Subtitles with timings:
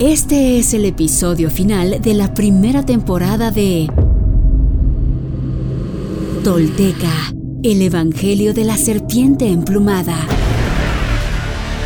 [0.00, 3.88] Este es el episodio final de la primera temporada de
[6.44, 7.32] Tolteca,
[7.64, 10.16] el Evangelio de la Serpiente Emplumada.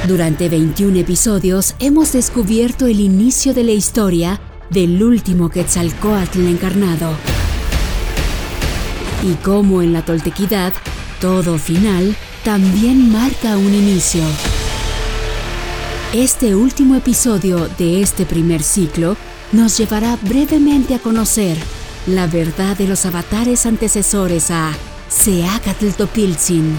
[0.06, 7.12] Durante 21 episodios hemos descubierto el inicio de la historia del último Quetzalcoatl encarnado.
[9.26, 10.74] Y cómo en la toltequidad,
[11.18, 14.22] todo final también marca un inicio.
[16.12, 19.16] Este último episodio de este primer ciclo
[19.50, 21.56] nos llevará brevemente a conocer
[22.06, 24.72] la verdad de los avatares antecesores a
[25.08, 26.78] Seacatl Topiltzin.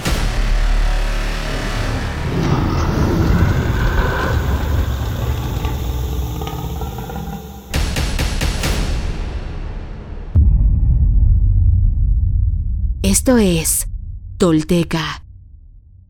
[13.02, 13.88] Esto es
[14.38, 15.24] Tolteca,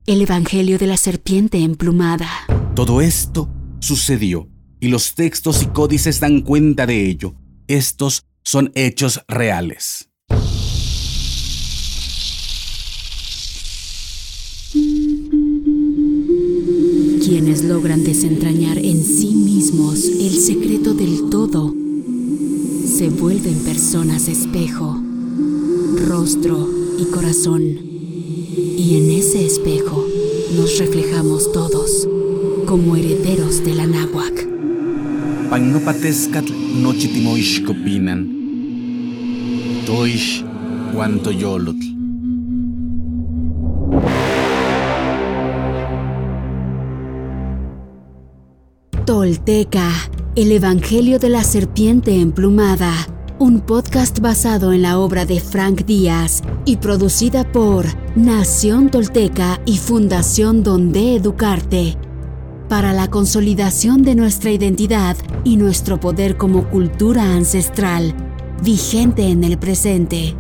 [0.08, 2.28] el Evangelio de la Serpiente Emplumada.
[2.76, 3.50] Todo esto
[3.82, 7.36] sucedió y los textos y códices dan cuenta de ello.
[7.68, 10.10] Estos son hechos reales.
[17.24, 21.76] Quienes logran desentrañar en sí mismos el secreto del todo,
[22.88, 25.00] se vuelven personas espejo,
[26.08, 27.62] rostro y corazón.
[27.62, 30.04] Y en ese espejo
[30.56, 32.08] nos reflejamos todos
[32.66, 34.48] como herederos de la náhuac.
[35.50, 38.28] Pagnopatescatl nochitimoixcopinan.
[39.86, 40.44] Toish
[40.94, 41.94] guantoyolotl.
[49.06, 49.90] Tolteca,
[50.36, 52.94] el Evangelio de la Serpiente Emplumada,
[53.44, 59.80] un podcast basado en la obra de Frank Díaz y producida por Nación Tolteca y
[59.80, 61.98] Fundación Donde Educarte
[62.70, 68.16] para la consolidación de nuestra identidad y nuestro poder como cultura ancestral,
[68.64, 70.36] vigente en el presente.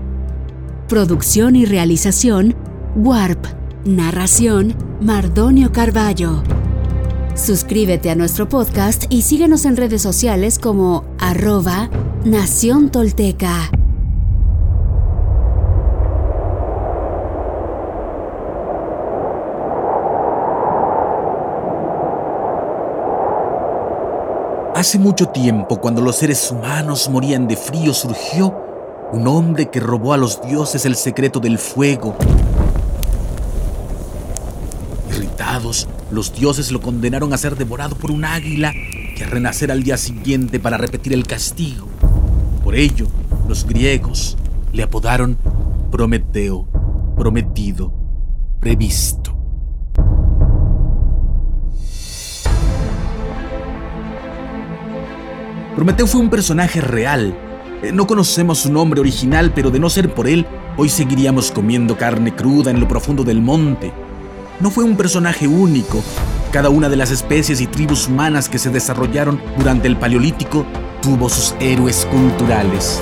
[0.87, 2.55] Producción y realización,
[2.95, 3.45] Warp.
[3.83, 6.41] Narración, Mardonio Carballo.
[7.35, 11.89] Suscríbete a nuestro podcast y síguenos en redes sociales como arroba
[12.23, 13.71] Nación Tolteca.
[24.75, 28.53] Hace mucho tiempo, cuando los seres humanos morían de frío, surgió
[29.11, 32.15] un hombre que robó a los dioses el secreto del fuego.
[35.09, 39.83] Irritados, los dioses lo condenaron a ser devorado por un águila y a renacer al
[39.83, 41.87] día siguiente para repetir el castigo.
[42.63, 43.07] Por ello,
[43.47, 44.37] los griegos
[44.71, 45.37] le apodaron
[45.91, 46.67] Prometeo,
[47.17, 47.93] prometido,
[48.59, 49.35] previsto.
[55.75, 57.35] Prometeo fue un personaje real.
[57.81, 60.45] Eh, no conocemos su nombre original, pero de no ser por él,
[60.77, 63.91] hoy seguiríamos comiendo carne cruda en lo profundo del monte.
[64.63, 66.01] No fue un personaje único.
[66.53, 70.65] Cada una de las especies y tribus humanas que se desarrollaron durante el Paleolítico
[71.01, 73.01] tuvo sus héroes culturales.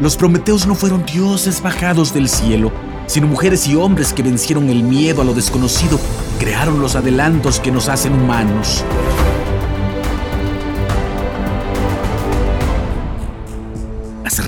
[0.00, 2.72] Los prometeos no fueron dioses bajados del cielo,
[3.06, 6.00] sino mujeres y hombres que vencieron el miedo a lo desconocido
[6.40, 8.84] crearon los adelantos que nos hacen humanos.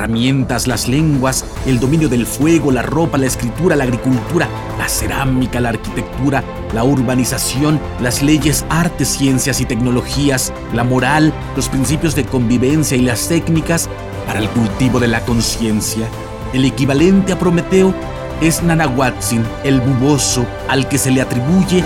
[0.03, 5.61] Herramientas, las lenguas, el dominio del fuego, la ropa, la escritura, la agricultura, la cerámica,
[5.61, 6.43] la arquitectura,
[6.75, 13.03] la urbanización, las leyes, artes, ciencias y tecnologías, la moral, los principios de convivencia y
[13.03, 13.89] las técnicas
[14.27, 16.09] para el cultivo de la conciencia.
[16.53, 17.95] El equivalente a Prometeo
[18.41, 21.85] es Nanahuatzin, el buboso, al que se le atribuye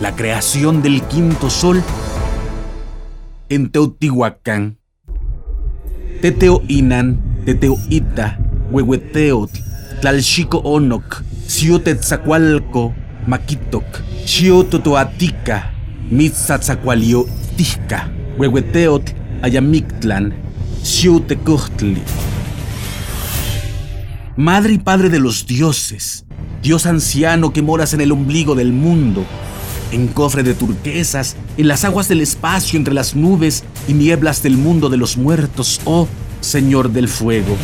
[0.00, 1.80] la creación del quinto sol
[3.48, 4.78] en Teotihuacán.
[6.24, 8.38] Teteo Inan, Teteo Ita,
[8.70, 9.60] Huehueteotl,
[10.00, 12.94] Tlalxico Onok, Xiutetzacualco,
[13.26, 13.84] Maquitok,
[14.24, 15.70] Xiototoatica,
[16.10, 17.26] Mitzatzacualio
[17.58, 19.12] Tijca, Huehueteotl,
[19.42, 20.32] Ayamictlan,
[20.82, 22.00] Xiutecochtli.
[24.38, 26.24] Madre y Padre de los dioses,
[26.62, 29.26] Dios anciano que moras en el ombligo del mundo,
[29.94, 34.56] en cofre de turquesas, en las aguas del espacio entre las nubes y nieblas del
[34.56, 36.08] mundo de los muertos, oh
[36.40, 37.56] Señor del fuego.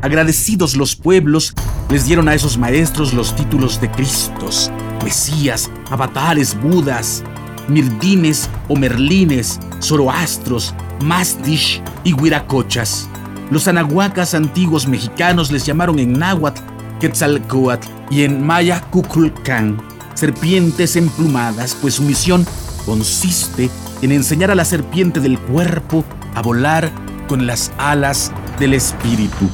[0.00, 1.54] Agradecidos los pueblos,
[1.90, 4.70] les dieron a esos maestros los títulos de Cristos,
[5.02, 7.22] Mesías, avatares, Budas,
[7.68, 13.08] Mirdines o Merlines, Zoroastros, Mastish y Huiracochas.
[13.50, 16.60] Los anahuacas antiguos mexicanos les llamaron en náhuatl
[17.00, 19.93] Quetzalcoatl y en maya Kukulcán
[20.24, 22.46] serpientes emplumadas, pues su misión
[22.86, 23.68] consiste
[24.00, 26.02] en enseñar a la serpiente del cuerpo
[26.34, 26.90] a volar
[27.28, 29.50] con las alas del espíritu.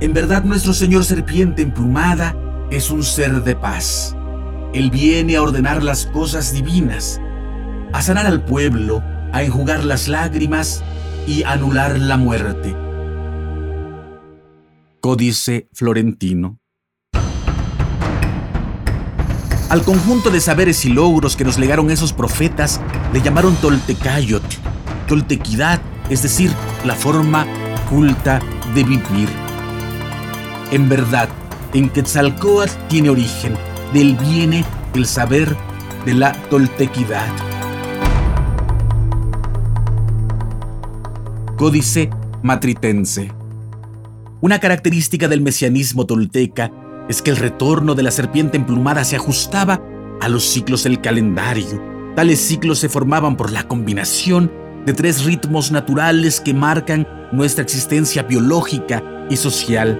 [0.00, 2.34] En verdad nuestro Señor Serpiente emplumada
[2.72, 4.16] es un ser de paz.
[4.74, 7.20] Él viene a ordenar las cosas divinas,
[7.92, 10.82] a sanar al pueblo, a enjugar las lágrimas
[11.28, 12.74] y anular la muerte.
[15.00, 16.61] Códice Florentino.
[19.72, 22.78] Al conjunto de saberes y logros que nos legaron esos profetas
[23.14, 24.42] le llamaron Toltecayot,
[25.08, 25.80] toltequidad,
[26.10, 26.52] es decir,
[26.84, 27.46] la forma
[27.88, 28.38] culta
[28.74, 29.30] de vivir.
[30.72, 31.30] En verdad,
[31.72, 33.54] en Quetzalcoatl tiene origen,
[33.94, 34.62] del viene
[34.94, 35.56] el saber
[36.04, 37.32] de la toltequidad.
[41.56, 42.10] Códice
[42.42, 43.32] Matritense.
[44.42, 46.70] Una característica del mesianismo tolteca
[47.08, 49.80] es que el retorno de la serpiente emplumada se ajustaba
[50.20, 51.82] a los ciclos del calendario.
[52.14, 54.52] Tales ciclos se formaban por la combinación
[54.86, 59.98] de tres ritmos naturales que marcan nuestra existencia biológica y social.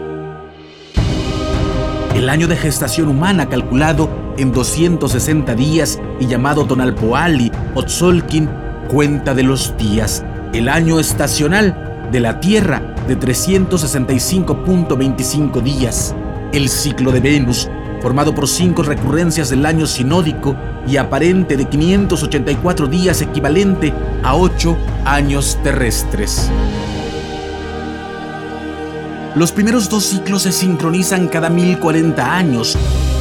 [2.14, 8.48] El año de gestación humana calculado en 260 días y llamado Tonalpoali o Tzolkin
[8.88, 16.14] cuenta de los días el año estacional de la Tierra de 365.25 días,
[16.52, 17.68] el ciclo de Venus,
[18.00, 20.56] formado por cinco recurrencias del año sinódico
[20.86, 26.50] y aparente de 584 días equivalente a 8 años terrestres.
[29.34, 32.76] Los primeros dos ciclos se sincronizan cada 1040 años.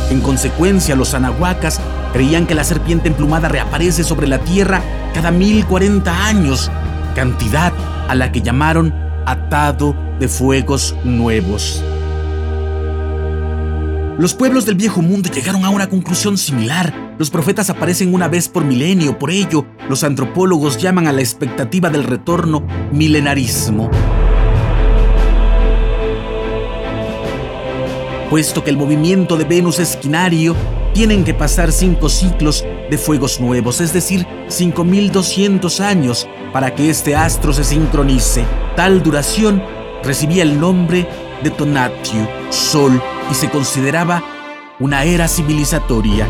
[0.09, 1.79] En consecuencia, los anahuacas
[2.11, 4.81] creían que la serpiente emplumada reaparece sobre la Tierra
[5.13, 6.69] cada 1040 años
[7.15, 7.71] cantidad
[8.09, 8.93] a la que llamaron
[9.25, 11.81] atado de fuegos nuevos.
[14.21, 17.15] Los pueblos del viejo mundo llegaron a una conclusión similar.
[17.17, 21.89] Los profetas aparecen una vez por milenio, por ello los antropólogos llaman a la expectativa
[21.89, 23.89] del retorno milenarismo.
[28.29, 30.55] Puesto que el movimiento de Venus es quinario,
[30.93, 37.15] tienen que pasar cinco ciclos de fuegos nuevos, es decir, 5200 años para que este
[37.15, 38.45] astro se sincronice.
[38.75, 39.63] Tal duración
[40.03, 41.07] recibía el nombre
[41.43, 43.01] de Tonatiuh, Sol,
[43.31, 44.23] y se consideraba
[44.79, 46.27] una era civilizatoria.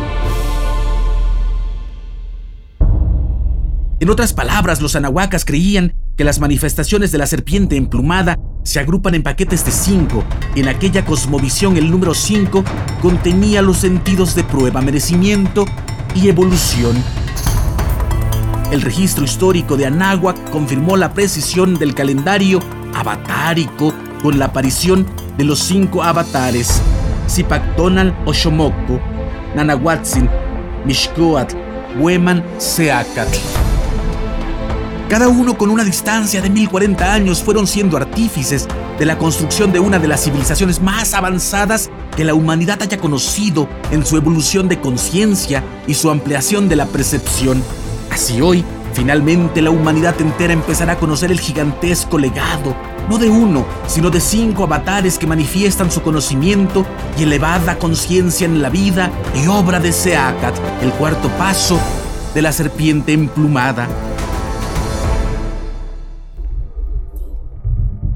[3.99, 9.15] En otras palabras, los anahuacas creían que las manifestaciones de la serpiente emplumada se agrupan
[9.15, 10.23] en paquetes de cinco.
[10.55, 12.63] En aquella cosmovisión el número 5
[13.01, 15.65] contenía los sentidos de prueba, merecimiento
[16.13, 16.95] y evolución.
[18.71, 22.59] El registro histórico de Anáhuac confirmó la precisión del calendario
[22.93, 25.05] avatárico con la aparición
[25.37, 26.81] de los cinco avatares,
[29.55, 30.29] Nanahuatzin,
[31.99, 33.37] Hueman, Seacatl.
[35.09, 38.67] Cada uno con una distancia de 1040 años fueron siendo artífices
[38.97, 43.67] de la construcción de una de las civilizaciones más avanzadas que la humanidad haya conocido
[43.91, 47.61] en su evolución de conciencia y su ampliación de la percepción.
[48.09, 48.63] Así hoy,
[48.93, 52.75] finalmente la humanidad entera empezará a conocer el gigantesco legado,
[53.09, 56.85] no de uno, sino de cinco avatares que manifiestan su conocimiento
[57.17, 61.79] y elevada conciencia en la vida y obra de Seacat, el cuarto paso
[62.33, 63.87] de la serpiente emplumada.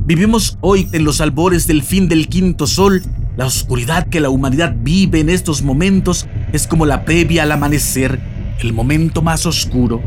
[0.05, 3.01] Vivimos hoy en los albores del fin del quinto sol.
[3.37, 8.19] La oscuridad que la humanidad vive en estos momentos es como la previa al amanecer,
[8.59, 10.01] el momento más oscuro.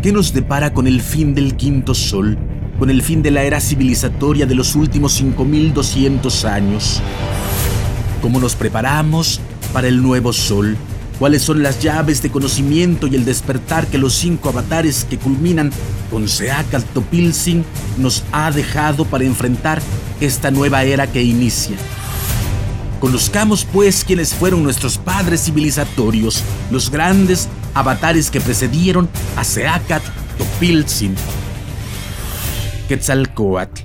[0.00, 2.38] ¿Qué nos depara con el fin del quinto sol?
[2.80, 7.00] Con el fin de la era civilizatoria de los últimos 5200 años.
[8.22, 9.40] ¿Cómo nos preparamos
[9.72, 10.76] para el nuevo sol?
[11.18, 15.70] cuáles son las llaves de conocimiento y el despertar que los cinco avatares que culminan
[16.10, 17.62] con Seacal Topilsin
[17.98, 19.82] nos ha dejado para enfrentar
[20.18, 21.76] esta nueva era que inicia.
[23.00, 29.06] Conozcamos pues quiénes fueron nuestros padres civilizatorios, los grandes avatares que precedieron
[29.36, 30.02] a Seacat
[30.38, 31.14] Topilsin.
[32.90, 33.82] Quetzalcoatl.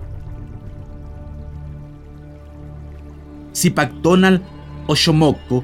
[3.56, 4.42] Zipactonal
[4.88, 5.64] Oshomoko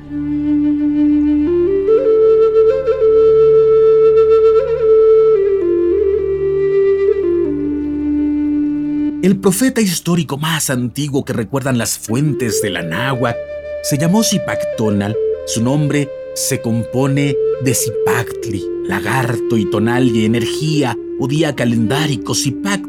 [9.23, 13.35] El profeta histórico más antiguo que recuerdan las fuentes de la Nahua
[13.81, 15.17] se llamó Zipactonal.
[15.47, 22.35] Su nombre se compone de Zipactli, lagarto y tonal y energía o día calendárico.
[22.35, 22.80] Zipactli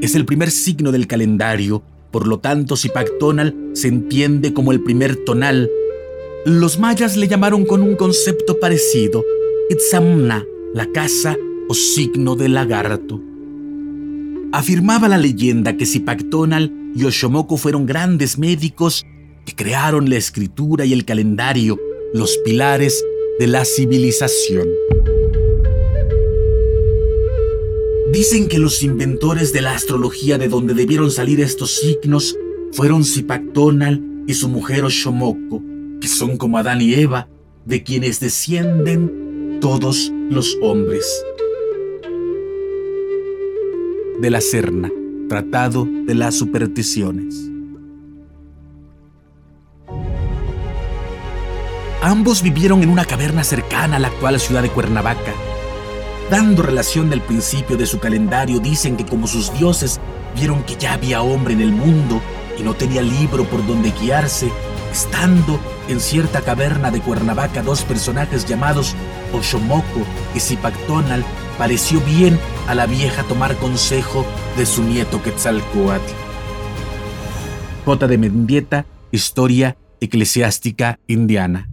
[0.00, 5.16] es el primer signo del calendario, por lo tanto Zipactonal se entiende como el primer
[5.16, 5.70] tonal.
[6.44, 9.24] Los mayas le llamaron con un concepto parecido,
[9.68, 11.36] Itzamna, la casa
[11.68, 13.20] o signo del lagarto.
[14.52, 19.04] Afirmaba la leyenda que Zipactonal y Oshomoko fueron grandes médicos
[19.44, 21.78] que crearon la escritura y el calendario,
[22.12, 23.04] los pilares
[23.38, 24.68] de la civilización.
[28.12, 32.36] Dicen que los inventores de la astrología de donde debieron salir estos signos
[32.72, 35.62] fueron Zipactonal y su mujer Oshomoko,
[36.00, 37.28] que son como Adán y Eva,
[37.64, 41.06] de quienes descienden todos los hombres.
[44.20, 44.90] De la Serna,
[45.28, 47.48] Tratado de las Supersticiones.
[52.02, 55.32] Ambos vivieron en una caverna cercana a la actual ciudad de Cuernavaca.
[56.30, 60.00] Dando relación del principio de su calendario, dicen que como sus dioses
[60.36, 62.22] vieron que ya había hombre en el mundo
[62.56, 64.48] y no tenía libro por donde guiarse,
[64.92, 65.58] estando
[65.88, 68.94] en cierta caverna de Cuernavaca dos personajes llamados
[69.32, 71.24] Oshomoko y Zipactonal,
[71.58, 74.24] pareció bien a la vieja tomar consejo
[74.56, 76.12] de su nieto Quetzalcoatl.
[77.84, 78.06] J.
[78.06, 81.69] de Mendieta, Historia Eclesiástica Indiana.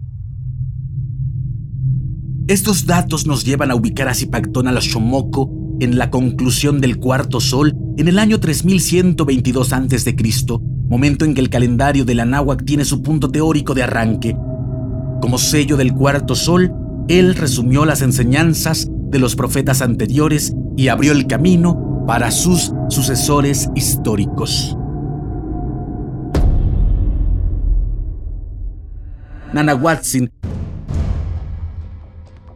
[2.48, 5.50] Estos datos nos llevan a ubicar a Zipactonal Oshomoko
[5.80, 10.16] en la conclusión del cuarto sol en el año 3122 a.C.,
[10.88, 14.34] momento en que el calendario de la náhuatl tiene su punto teórico de arranque.
[15.20, 16.72] Como sello del cuarto sol,
[17.08, 23.68] él resumió las enseñanzas de los profetas anteriores y abrió el camino para sus sucesores
[23.74, 24.74] históricos.
[29.52, 30.30] Nanahuatzin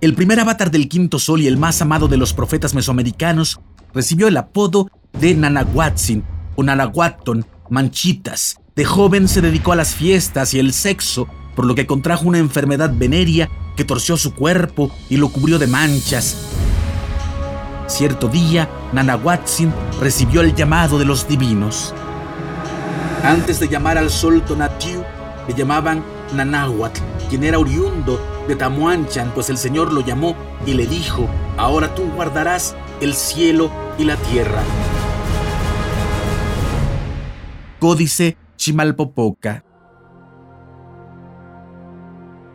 [0.02, 3.61] el primer avatar del quinto sol y el más amado de los profetas mesoamericanos,
[3.94, 6.25] recibió el apodo de Nanahuatzin
[6.56, 8.56] o Nanahuatton, Manchitas.
[8.75, 12.38] De joven se dedicó a las fiestas y el sexo, por lo que contrajo una
[12.38, 16.37] enfermedad venérea que torció su cuerpo y lo cubrió de manchas.
[17.87, 21.94] Cierto día, Nanahuatzin recibió el llamado de los divinos.
[23.23, 25.04] Antes de llamar al sol Tonatiu,
[25.47, 30.34] le llamaban Nanahuatl, quien era oriundo de Tamuanchan, pues el Señor lo llamó
[30.66, 34.62] y le dijo, ahora tú guardarás el cielo y la tierra.
[37.78, 39.64] Códice Chimalpopoca.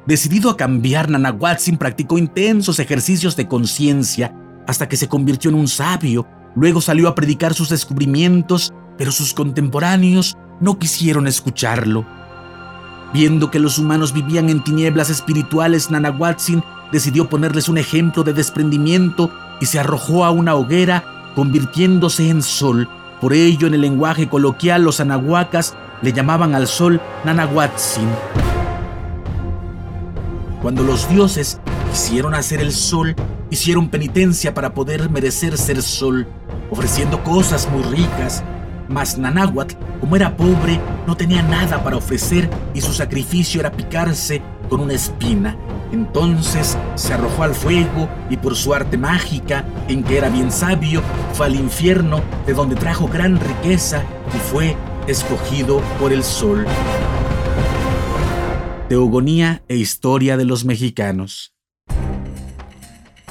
[0.06, 4.34] Decidido a cambiar, Nanahuatzin practicó intensos ejercicios de conciencia
[4.66, 6.26] hasta que se convirtió en un sabio.
[6.56, 12.06] Luego salió a predicar sus descubrimientos, pero sus contemporáneos no quisieron escucharlo.
[13.14, 19.32] Viendo que los humanos vivían en tinieblas espirituales, Nanahuatzin decidió ponerles un ejemplo de desprendimiento
[19.60, 22.90] y se arrojó a una hoguera, convirtiéndose en sol.
[23.22, 28.10] Por ello, en el lenguaje coloquial, los anahuacas le llamaban al sol Nanahuatzin.
[30.62, 31.60] Cuando los dioses
[31.92, 33.16] quisieron hacer el sol,
[33.50, 36.28] hicieron penitencia para poder merecer ser sol,
[36.70, 38.44] ofreciendo cosas muy ricas,
[38.90, 44.42] mas Nanáhuatl, como era pobre, no tenía nada para ofrecer y su sacrificio era picarse
[44.70, 45.58] con una espina.
[45.92, 51.02] Entonces se arrojó al fuego y por su arte mágica, en que era bien sabio,
[51.34, 54.04] fue al infierno, de donde trajo gran riqueza
[54.36, 54.76] y fue
[55.08, 56.66] escogido por el sol.
[58.90, 61.57] Teogonía e historia de los mexicanos.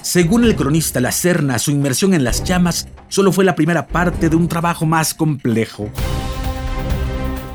[0.07, 4.29] Según el cronista La Serna, su inmersión en las llamas solo fue la primera parte
[4.29, 5.91] de un trabajo más complejo.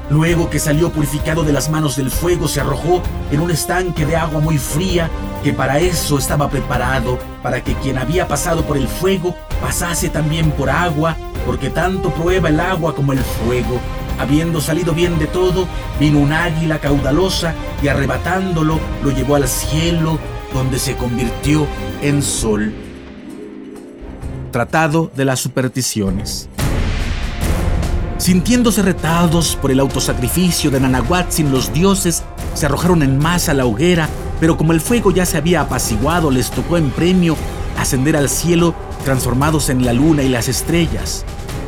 [0.09, 4.17] Luego que salió purificado de las manos del fuego, se arrojó en un estanque de
[4.17, 5.09] agua muy fría
[5.45, 10.51] que para eso estaba preparado, para que quien había pasado por el fuego pasase también
[10.51, 11.15] por agua,
[11.45, 13.79] porque tanto prueba el agua como el fuego.
[14.19, 15.69] Habiendo salido bien de todo,
[16.01, 20.19] vino un águila caudalosa y arrebatándolo lo llevó al cielo
[20.53, 21.65] donde se convirtió
[22.01, 22.73] en sol.
[24.51, 26.49] Tratado de las supersticiones.
[28.17, 33.65] Sintiéndose retados por el autosacrificio de Nanahuatzin, los dioses se arrojaron en masa a la
[33.65, 37.35] hoguera, pero como el fuego ya se había apaciguado, les tocó en premio
[37.77, 41.23] ascender al cielo transformados en la luna y las estrellas.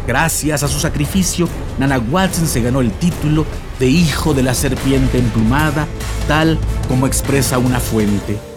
[0.06, 1.48] Gracias a su sacrificio,
[1.80, 3.46] Nanahuatzin se ganó el título
[3.80, 5.88] de Hijo de la Serpiente Emplumada,
[6.28, 8.53] tal como expresa una fuente.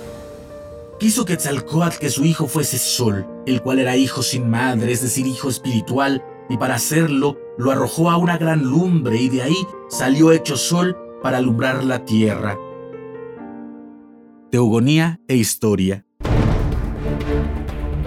[0.98, 5.26] Quiso Quetzalcoatl que su hijo fuese Sol, el cual era hijo sin madre, es decir,
[5.26, 10.32] hijo espiritual, y para hacerlo lo arrojó a una gran lumbre y de ahí salió
[10.32, 12.56] hecho Sol para alumbrar la tierra.
[14.50, 16.06] Teogonía e historia.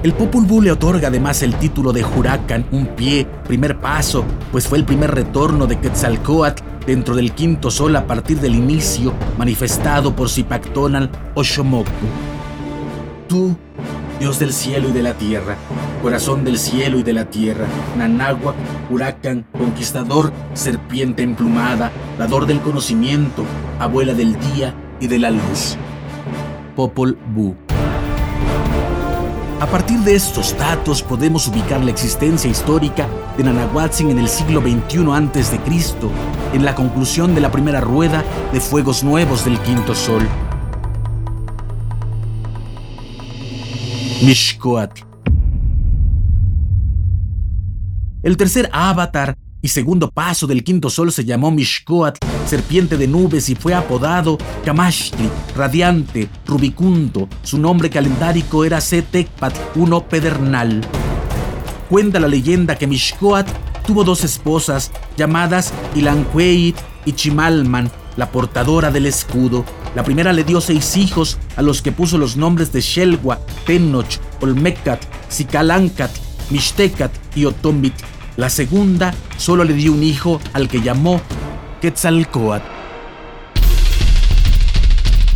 [0.01, 4.67] El Popol Vuh le otorga además el título de Huracan, un pie, primer paso, pues
[4.67, 10.15] fue el primer retorno de Quetzalcoatl dentro del quinto sol a partir del inicio manifestado
[10.15, 11.91] por Zipactonal Oshomoku.
[13.29, 13.55] Tú,
[14.19, 15.55] Dios del cielo y de la tierra,
[16.01, 18.55] corazón del cielo y de la tierra, Nanáhuac,
[18.89, 23.45] huracán, conquistador, serpiente emplumada, dador del conocimiento,
[23.77, 25.77] abuela del día y de la luz.
[26.75, 27.53] Popol Vuh.
[29.61, 33.05] A partir de estos datos podemos ubicar la existencia histórica
[33.37, 35.59] de Nanahuatzin en el siglo XXI a.C.,
[36.53, 40.27] en la conclusión de la primera rueda de fuegos nuevos del quinto sol.
[44.21, 45.03] Mishkoatl.
[48.21, 53.49] El tercer avatar y segundo paso del quinto sol se llamó Mishkoatl, serpiente de nubes,
[53.49, 57.29] y fue apodado Kamashti, radiante, rubicundo.
[57.43, 60.81] Su nombre calendárico era Setekpat, uno pedernal.
[61.89, 63.51] Cuenta la leyenda que Mishkoatl
[63.87, 69.63] tuvo dos esposas llamadas Ilanqueit y Chimalman, la portadora del escudo.
[69.95, 74.19] La primera le dio seis hijos, a los que puso los nombres de Shelwa, Tenoch,
[74.41, 76.11] Olmecat, Sicalancat,
[76.49, 77.93] Mixtecat y Otombit.
[78.35, 81.21] La segunda solo le dio un hijo al que llamó
[81.81, 82.78] Quetzalcoatl.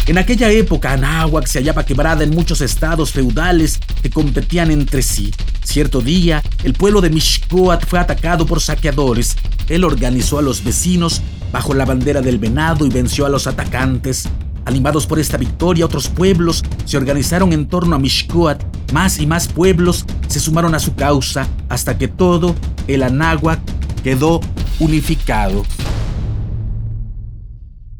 [0.05, 5.31] En aquella época, Anáhuac se hallaba quebrada en muchos estados feudales que competían entre sí.
[5.63, 9.37] Cierto día, el pueblo de Mishkoat fue atacado por saqueadores.
[9.69, 11.21] Él organizó a los vecinos
[11.53, 14.27] bajo la bandera del venado y venció a los atacantes.
[14.65, 18.61] Animados por esta victoria, otros pueblos se organizaron en torno a Mishkoat.
[18.91, 22.55] Más y más pueblos se sumaron a su causa hasta que todo
[22.87, 23.61] el Anáhuac
[24.03, 24.41] quedó
[24.79, 25.63] unificado.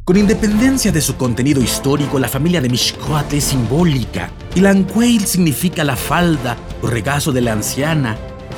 [0.06, 4.32] Con independencia de su contenido histórico, la familia de Mishkoat es simbólica.
[4.54, 8.18] Ilanqueil significa la falda o regazo de la anciana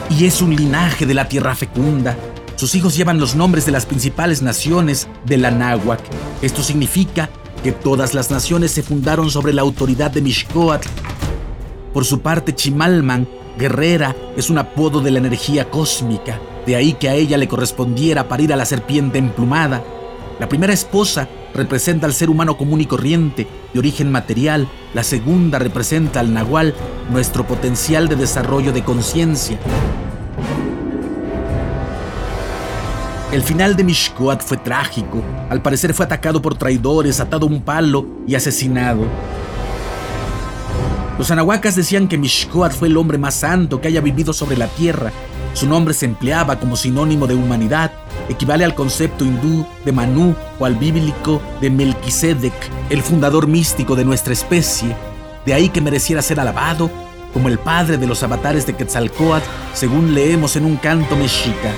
[0.09, 2.17] y es un linaje de la tierra fecunda.
[2.55, 5.99] Sus hijos llevan los nombres de las principales naciones del Anáhuac.
[6.41, 7.29] Esto significa
[7.61, 10.89] que todas las naciones se fundaron sobre la autoridad de Mishkoatl.
[11.93, 13.27] Por su parte, Chimalman,
[13.59, 18.27] guerrera, es un apodo de la energía cósmica, de ahí que a ella le correspondiera
[18.27, 19.83] parir a la serpiente emplumada.
[20.39, 25.59] La primera esposa representa al ser humano común y corriente, de origen material, la segunda
[25.59, 26.73] representa al nahual,
[27.09, 29.57] nuestro potencial de desarrollo de conciencia.
[33.31, 35.21] El final de Mishkoat fue trágico.
[35.49, 39.05] Al parecer fue atacado por traidores, atado a un palo y asesinado.
[41.17, 44.67] Los anahuacas decían que Mishkoat fue el hombre más santo que haya vivido sobre la
[44.67, 45.11] tierra.
[45.55, 47.89] Su nombre se empleaba como sinónimo de humanidad,
[48.27, 52.53] equivale al concepto hindú de Manu o al bíblico de Melquisedec,
[52.89, 54.93] el fundador místico de nuestra especie.
[55.45, 56.91] De ahí que mereciera ser alabado
[57.33, 61.71] como el padre de los avatares de Quetzalcoatl, según leemos en un canto mexica.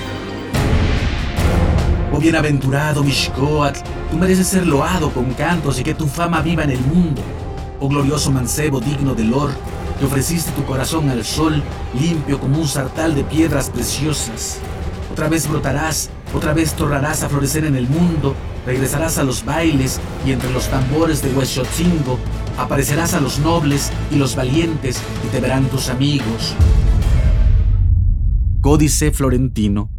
[2.12, 3.78] Oh bienaventurado Mishkoatl,
[4.10, 7.22] tú mereces ser loado con cantos y que tu fama viva en el mundo.
[7.78, 9.50] Oh glorioso mancebo digno de Lor,
[9.98, 11.62] que ofreciste tu corazón al sol,
[11.98, 14.58] limpio como un sartal de piedras preciosas.
[15.10, 18.34] Otra vez brotarás, otra vez tornarás a florecer en el mundo,
[18.64, 22.18] regresarás a los bailes y entre los tambores de Huexotzingo
[22.56, 26.54] aparecerás a los nobles y los valientes y te verán tus amigos.
[28.60, 29.90] Códice Florentino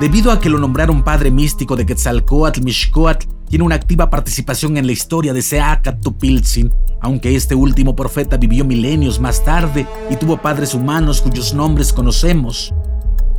[0.00, 4.86] Debido a que lo nombraron padre místico de Quetzalcoatl, Mishcoatl tiene una activa participación en
[4.86, 10.74] la historia de Seacatupiltzin, aunque este último profeta vivió milenios más tarde y tuvo padres
[10.74, 12.74] humanos cuyos nombres conocemos.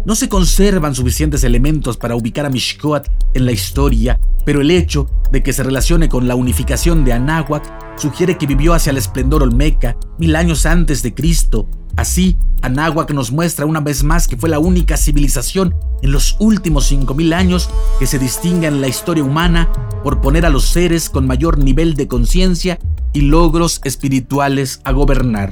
[0.06, 5.08] No se conservan suficientes elementos para ubicar a Mishcoatl en la historia, pero el hecho
[5.32, 9.44] de que se relacione con la unificación de Anáhuac sugiere que vivió hacia el esplendor
[9.44, 14.50] olmeca mil años antes de Cristo Así, Anáhuac nos muestra una vez más que fue
[14.50, 19.72] la única civilización en los últimos 5.000 años que se distingue en la historia humana
[20.04, 22.80] por poner a los seres con mayor nivel de conciencia
[23.14, 25.52] y logros espirituales a gobernar.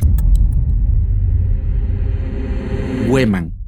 [3.07, 3.62] Hueman.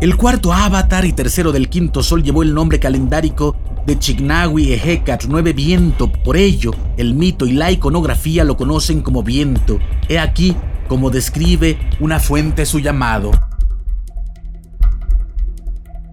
[0.00, 5.24] El cuarto avatar y tercero del quinto sol llevó el nombre calendárico de Chignawi Ejecat,
[5.28, 6.10] nueve viento.
[6.10, 9.78] Por ello, el mito y la iconografía lo conocen como viento.
[10.08, 10.56] He aquí
[10.88, 13.30] como describe una fuente su llamado.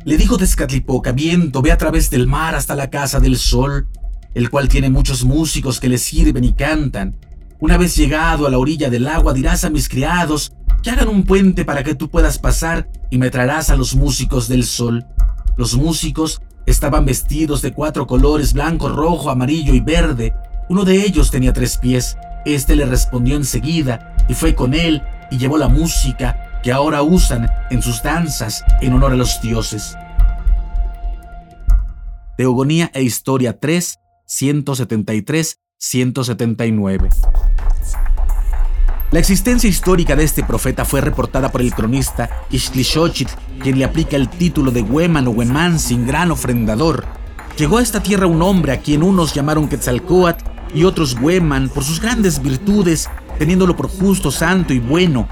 [0.06, 3.88] Le dijo Tezcatlipoca, viento, ve a través del mar hasta la casa del sol,
[4.36, 7.16] el cual tiene muchos músicos que le sirven y cantan.
[7.60, 11.24] Una vez llegado a la orilla del agua, dirás a mis criados que hagan un
[11.24, 15.06] puente para que tú puedas pasar y me traerás a los músicos del sol.
[15.56, 20.34] Los músicos Estaban vestidos de cuatro colores, blanco, rojo, amarillo y verde.
[20.70, 22.18] Uno de ellos tenía tres pies.
[22.46, 27.50] Este le respondió enseguida y fue con él y llevó la música que ahora usan
[27.72, 29.98] en sus danzas en honor a los dioses.
[32.38, 37.10] Teogonía e Historia 3, 173, 179.
[39.12, 44.16] La existencia histórica de este profeta fue reportada por el cronista Ixtlixochitl, quien le aplica
[44.16, 47.04] el título de Hueman o sin gran ofrendador.
[47.58, 51.84] Llegó a esta tierra un hombre a quien unos llamaron Quetzalcoatl y otros Hueman por
[51.84, 55.28] sus grandes virtudes, teniéndolo por justo, santo y bueno.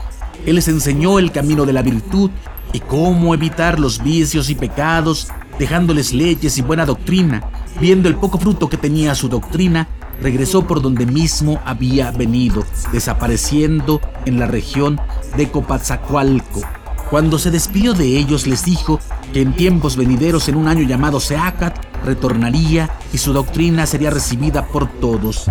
[0.46, 2.32] Él les enseñó el camino de la virtud
[2.74, 7.50] y cómo evitar los vicios y pecados, dejándoles leyes y buena doctrina.
[7.80, 9.88] Viendo el poco fruto que tenía su doctrina,
[10.22, 15.00] regresó por donde mismo había venido, desapareciendo en la región
[15.38, 16.62] de Copatzacualco.
[17.10, 19.00] Cuando se despidió de ellos les dijo
[19.34, 24.68] que en tiempos venideros en un año llamado Seacat retornaría y su doctrina sería recibida
[24.68, 25.46] por todos.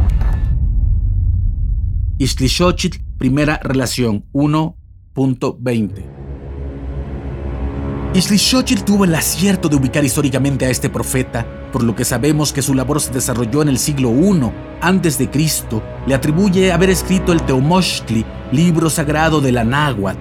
[3.19, 6.18] Primera relación 1.20
[8.15, 12.63] Ixtlixochitl tuvo el acierto de ubicar históricamente a este profeta, por lo que sabemos que
[12.63, 15.83] su labor se desarrolló en el siglo I antes de Cristo.
[16.07, 20.19] Le atribuye haber escrito el Teomochtli, libro sagrado de la náhuatl.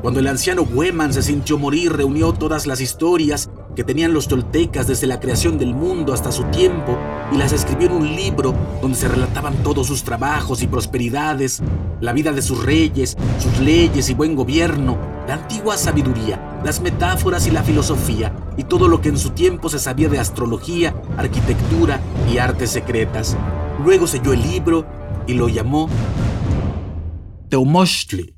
[0.00, 4.86] Cuando el anciano Hueman se sintió morir, reunió todas las historias que tenían los toltecas
[4.86, 6.98] desde la creación del mundo hasta su tiempo
[7.32, 11.62] y las escribió en un libro donde se relataban todos sus trabajos y prosperidades,
[12.00, 17.46] la vida de sus reyes, sus leyes y buen gobierno, la antigua sabiduría, las metáforas
[17.46, 22.00] y la filosofía y todo lo que en su tiempo se sabía de astrología, arquitectura
[22.32, 23.36] y artes secretas.
[23.84, 24.86] Luego selló el libro
[25.26, 25.88] y lo llamó
[27.48, 28.34] Teumochtli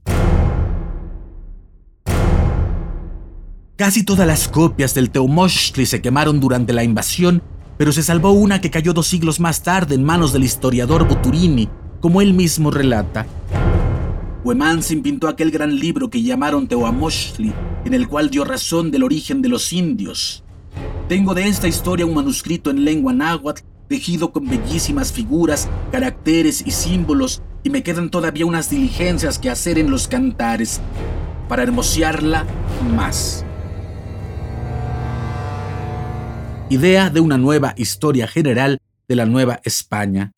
[3.76, 7.42] Casi todas las copias del Teumochtli se quemaron durante la invasión,
[7.76, 11.68] pero se salvó una que cayó dos siglos más tarde en manos del historiador Buturini,
[12.00, 13.26] como él mismo relata.
[14.44, 17.52] Huemansin pintó aquel gran libro que llamaron Teomochtli,
[17.84, 20.44] en el cual dio razón del origen de los indios.
[21.08, 26.70] Tengo de esta historia un manuscrito en lengua náhuatl, tejido con bellísimas figuras, caracteres y
[26.70, 30.80] símbolos, y me quedan todavía unas diligencias que hacer en los cantares,
[31.48, 32.46] para hermosearla
[32.94, 33.43] más.
[36.74, 40.32] Idea de una nueva historia general de la Nueva España.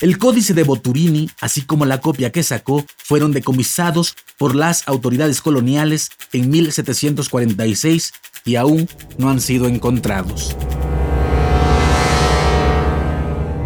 [0.00, 5.42] El códice de Boturini, así como la copia que sacó, fueron decomisados por las autoridades
[5.42, 8.12] coloniales en 1746
[8.44, 8.88] y aún
[9.18, 10.56] no han sido encontrados.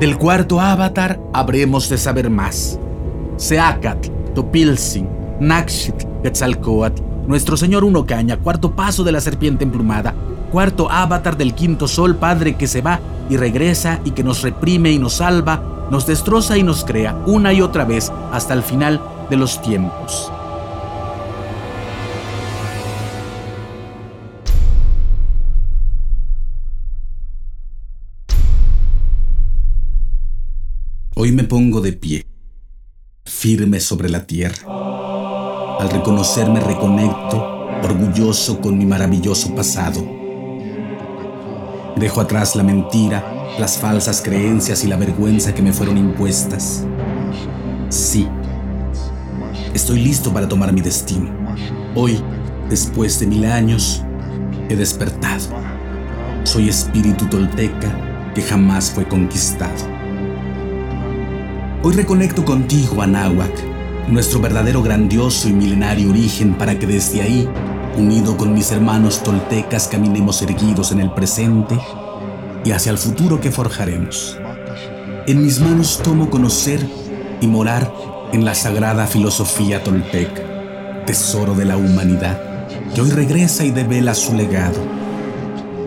[0.00, 2.78] Del cuarto avatar habremos de saber más.
[3.36, 10.14] Seacat, Topilzin, Naxit, Quetzalcoatl, nuestro señor Uno Caña, cuarto paso de la serpiente emplumada,
[10.52, 14.92] cuarto avatar del quinto sol, Padre que se va y regresa y que nos reprime
[14.92, 19.00] y nos salva, nos destroza y nos crea una y otra vez hasta el final
[19.30, 20.30] de los tiempos.
[31.14, 32.26] Hoy me pongo de pie,
[33.24, 34.66] firme sobre la tierra.
[35.78, 40.21] Al reconocerme reconecto, orgulloso con mi maravilloso pasado
[41.96, 43.22] Dejo atrás la mentira,
[43.58, 46.84] las falsas creencias y la vergüenza que me fueron impuestas.
[47.90, 48.26] Sí,
[49.74, 51.30] estoy listo para tomar mi destino.
[51.94, 52.22] Hoy,
[52.70, 54.02] después de mil años,
[54.68, 55.44] he despertado.
[56.44, 59.92] Soy espíritu tolteca que jamás fue conquistado.
[61.82, 63.52] Hoy reconecto contigo, Anáhuac,
[64.08, 67.48] nuestro verdadero grandioso y milenario origen para que desde ahí
[67.96, 71.78] unido con mis hermanos toltecas, caminemos erguidos en el presente
[72.64, 74.38] y hacia el futuro que forjaremos.
[75.26, 76.84] En mis manos tomo conocer
[77.40, 77.92] y morar
[78.32, 80.42] en la sagrada filosofía tolteca,
[81.06, 84.80] tesoro de la humanidad, que hoy regresa y devela su legado.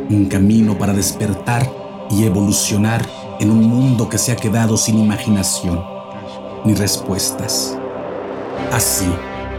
[0.10, 1.70] Un camino para despertar
[2.12, 3.06] y evolucionar
[3.40, 5.96] en un mundo que se ha quedado sin imaginación
[6.66, 7.78] ni respuestas.
[8.72, 9.08] Así,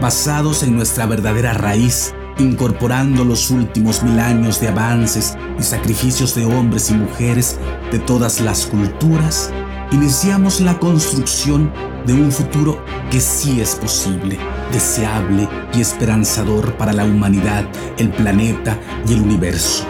[0.01, 6.45] basados en nuestra verdadera raíz, incorporando los últimos mil años de avances y sacrificios de
[6.45, 7.57] hombres y mujeres
[7.91, 9.51] de todas las culturas,
[9.91, 11.71] iniciamos la construcción
[12.05, 14.37] de un futuro que sí es posible,
[14.71, 17.65] deseable y esperanzador para la humanidad,
[17.97, 19.85] el planeta y el universo.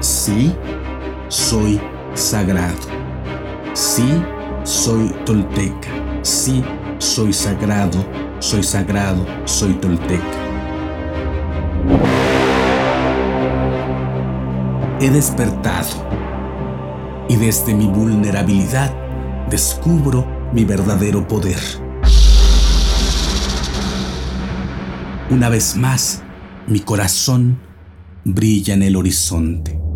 [0.00, 0.54] Sí,
[1.28, 1.80] soy
[2.14, 2.78] sagrado.
[3.74, 4.22] Sí,
[4.64, 5.88] soy tolteca.
[6.22, 6.62] Sí,
[6.98, 10.48] soy sagrado soy sagrado, soy tolteca.
[15.00, 15.88] he despertado
[17.28, 18.92] y desde mi vulnerabilidad
[19.48, 21.60] descubro mi verdadero poder.
[25.30, 26.22] Una vez más,
[26.66, 27.60] mi corazón
[28.24, 29.87] brilla en el horizonte.